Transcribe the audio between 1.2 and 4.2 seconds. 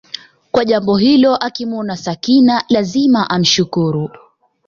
akimwona Sakina lazima amshukuru